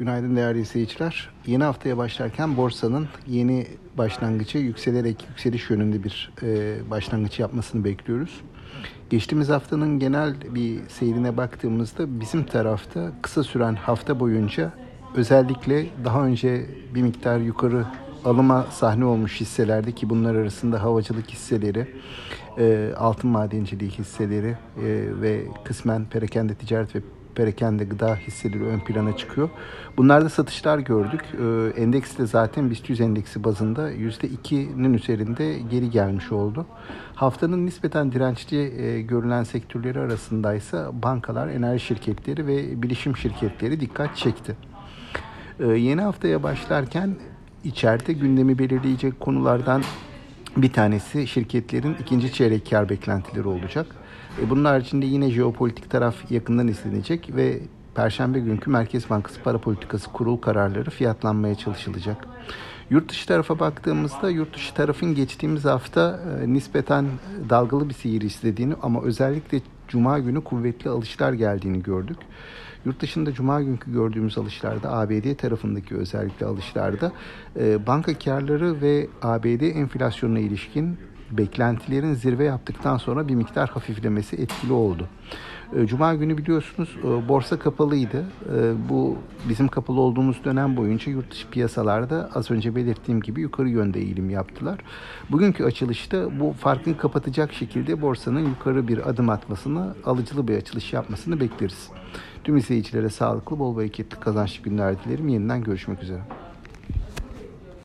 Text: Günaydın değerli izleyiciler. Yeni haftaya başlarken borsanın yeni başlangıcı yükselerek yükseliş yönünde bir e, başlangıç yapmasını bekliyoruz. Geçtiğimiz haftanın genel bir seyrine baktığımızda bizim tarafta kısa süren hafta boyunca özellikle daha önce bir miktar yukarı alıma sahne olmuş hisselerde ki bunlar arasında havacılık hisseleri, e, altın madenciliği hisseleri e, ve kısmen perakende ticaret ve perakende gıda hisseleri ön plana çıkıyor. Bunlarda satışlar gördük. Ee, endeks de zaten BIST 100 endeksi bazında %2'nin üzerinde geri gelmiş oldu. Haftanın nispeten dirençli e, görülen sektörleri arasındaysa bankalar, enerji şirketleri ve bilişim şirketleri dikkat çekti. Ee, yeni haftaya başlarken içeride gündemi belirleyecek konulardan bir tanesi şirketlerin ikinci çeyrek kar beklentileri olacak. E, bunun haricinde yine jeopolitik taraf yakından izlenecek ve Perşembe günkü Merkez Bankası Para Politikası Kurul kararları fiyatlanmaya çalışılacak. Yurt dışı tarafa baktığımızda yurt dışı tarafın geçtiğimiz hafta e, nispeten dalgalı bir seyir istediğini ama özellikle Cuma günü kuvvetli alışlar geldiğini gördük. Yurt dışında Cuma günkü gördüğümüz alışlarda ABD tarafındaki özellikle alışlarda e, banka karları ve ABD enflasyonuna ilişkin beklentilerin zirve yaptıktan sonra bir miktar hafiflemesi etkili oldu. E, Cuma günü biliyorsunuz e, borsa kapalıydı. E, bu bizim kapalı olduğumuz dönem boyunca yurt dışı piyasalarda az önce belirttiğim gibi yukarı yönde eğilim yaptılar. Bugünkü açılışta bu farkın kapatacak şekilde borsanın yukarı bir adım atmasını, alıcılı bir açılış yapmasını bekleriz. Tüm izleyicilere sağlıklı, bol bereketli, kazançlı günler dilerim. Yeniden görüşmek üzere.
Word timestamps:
Günaydın 0.00 0.36
değerli 0.36 0.60
izleyiciler. 0.60 1.28
Yeni 1.46 1.64
haftaya 1.64 1.96
başlarken 1.96 2.56
borsanın 2.56 3.08
yeni 3.26 3.66
başlangıcı 3.98 4.58
yükselerek 4.58 5.26
yükseliş 5.28 5.70
yönünde 5.70 6.04
bir 6.04 6.32
e, 6.42 6.78
başlangıç 6.90 7.38
yapmasını 7.38 7.84
bekliyoruz. 7.84 8.40
Geçtiğimiz 9.10 9.48
haftanın 9.48 9.98
genel 9.98 10.54
bir 10.54 10.88
seyrine 10.88 11.36
baktığımızda 11.36 12.20
bizim 12.20 12.44
tarafta 12.44 13.12
kısa 13.22 13.42
süren 13.42 13.74
hafta 13.74 14.20
boyunca 14.20 14.72
özellikle 15.14 15.86
daha 16.04 16.24
önce 16.24 16.66
bir 16.94 17.02
miktar 17.02 17.38
yukarı 17.38 17.86
alıma 18.24 18.66
sahne 18.70 19.04
olmuş 19.04 19.40
hisselerde 19.40 19.92
ki 19.92 20.10
bunlar 20.10 20.34
arasında 20.34 20.82
havacılık 20.82 21.30
hisseleri, 21.30 21.94
e, 22.58 22.92
altın 22.96 23.30
madenciliği 23.30 23.90
hisseleri 23.90 24.50
e, 24.50 24.56
ve 25.20 25.44
kısmen 25.64 26.04
perakende 26.04 26.54
ticaret 26.54 26.96
ve 26.96 27.00
perakende 27.40 27.84
gıda 27.84 28.16
hisseleri 28.16 28.64
ön 28.64 28.80
plana 28.80 29.16
çıkıyor. 29.16 29.48
Bunlarda 29.96 30.28
satışlar 30.28 30.78
gördük. 30.78 31.20
Ee, 31.32 31.82
endeks 31.82 32.18
de 32.18 32.26
zaten 32.26 32.70
BIST 32.70 32.90
100 32.90 33.00
endeksi 33.00 33.44
bazında 33.44 33.92
%2'nin 33.92 34.94
üzerinde 34.94 35.58
geri 35.58 35.90
gelmiş 35.90 36.32
oldu. 36.32 36.66
Haftanın 37.14 37.66
nispeten 37.66 38.12
dirençli 38.12 38.82
e, 38.82 39.02
görülen 39.02 39.44
sektörleri 39.44 40.00
arasındaysa 40.00 40.90
bankalar, 41.02 41.48
enerji 41.48 41.84
şirketleri 41.84 42.46
ve 42.46 42.82
bilişim 42.82 43.16
şirketleri 43.16 43.80
dikkat 43.80 44.16
çekti. 44.16 44.56
Ee, 45.60 45.66
yeni 45.66 46.00
haftaya 46.00 46.42
başlarken 46.42 47.16
içeride 47.64 48.12
gündemi 48.12 48.58
belirleyecek 48.58 49.20
konulardan 49.20 49.82
bir 50.56 50.72
tanesi 50.72 51.26
şirketlerin 51.26 51.96
ikinci 52.00 52.32
çeyrek 52.32 52.70
kar 52.70 52.88
beklentileri 52.88 53.48
olacak. 53.48 53.86
E, 54.42 54.50
bunun 54.50 54.64
haricinde 54.64 55.06
yine 55.06 55.30
jeopolitik 55.30 55.90
taraf 55.90 56.30
yakından 56.30 56.68
izlenecek 56.68 57.36
ve 57.36 57.60
Perşembe 57.94 58.38
günkü 58.40 58.70
Merkez 58.70 59.10
Bankası 59.10 59.42
Para 59.42 59.58
Politikası 59.58 60.12
Kurul 60.12 60.36
kararları 60.36 60.90
fiyatlanmaya 60.90 61.54
çalışılacak. 61.54 62.28
Yurt 62.90 63.08
dışı 63.08 63.26
tarafa 63.26 63.58
baktığımızda 63.58 64.30
yurt 64.30 64.54
dışı 64.54 64.74
tarafın 64.74 65.14
geçtiğimiz 65.14 65.64
hafta 65.64 66.20
e, 66.42 66.52
nispeten 66.52 67.06
dalgalı 67.48 67.88
bir 67.88 67.94
seyir 67.94 68.22
istediğini 68.22 68.74
ama 68.82 69.02
özellikle 69.02 69.60
Cuma 69.90 70.18
günü 70.18 70.44
kuvvetli 70.44 70.90
alışlar 70.90 71.32
geldiğini 71.32 71.82
gördük. 71.82 72.16
Yurt 72.84 73.00
dışında 73.00 73.32
Cuma 73.32 73.62
günkü 73.62 73.92
gördüğümüz 73.92 74.38
alışlarda 74.38 74.92
ABD 74.92 75.34
tarafındaki 75.34 75.96
özellikle 75.96 76.46
alışlarda 76.46 77.12
e, 77.56 77.86
banka 77.86 78.18
karları 78.18 78.80
ve 78.80 79.06
ABD 79.22 79.60
enflasyonuna 79.60 80.38
ilişkin 80.38 80.98
beklentilerin 81.30 82.14
zirve 82.14 82.44
yaptıktan 82.44 82.96
sonra 82.96 83.28
bir 83.28 83.34
miktar 83.34 83.68
hafiflemesi 83.68 84.36
etkili 84.36 84.72
oldu. 84.72 85.08
E, 85.76 85.86
Cuma 85.86 86.14
günü 86.14 86.38
biliyorsunuz 86.38 86.96
e, 87.04 87.28
borsa 87.28 87.58
kapalıydı. 87.58 88.24
E, 88.56 88.88
bu 88.88 89.18
bizim 89.48 89.68
kapalı 89.68 90.00
olduğumuz 90.00 90.44
dönem 90.44 90.76
boyunca 90.76 91.12
yurt 91.12 91.30
dışı 91.30 91.50
piyasalarda 91.50 92.30
az 92.34 92.50
önce 92.50 92.76
belirttiğim 92.76 93.20
gibi 93.20 93.40
yukarı 93.40 93.68
yönde 93.68 94.00
eğilim 94.00 94.30
yaptılar. 94.30 94.78
Bugünkü 95.30 95.64
açılışta 95.64 96.40
bu 96.40 96.52
farkın 96.52 96.94
kapatacak 96.94 97.52
şekilde 97.52 98.02
borsanın 98.02 98.48
yukarı 98.48 98.88
bir 98.88 99.10
adım 99.10 99.30
atmasını, 99.30 99.94
alıcılı 100.04 100.48
bir 100.48 100.56
açılış 100.56 100.92
yapmasını 100.92 101.40
bekleriz. 101.40 101.88
Tüm 102.44 102.56
izleyicilere 102.56 103.08
sağlıklı, 103.08 103.58
bol 103.58 103.78
bereketli, 103.78 104.20
kazançlı 104.20 104.64
günler 104.64 105.04
dilerim. 105.04 105.28
Yeniden 105.28 105.62
görüşmek 105.62 106.02
üzere. 106.02 106.20